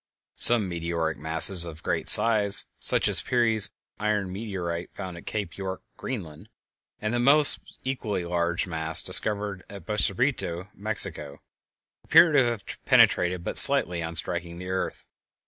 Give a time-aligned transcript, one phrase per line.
[0.39, 3.69] Some meteoric masses of great size, such as Peary's
[3.99, 6.49] iron meteorite found at Cape York, Greenland,
[6.99, 11.39] and the almost equally large mass discovered at Bacubirito, Mexico,
[12.03, 15.05] appear to have penetrated but slightly on striking the earth.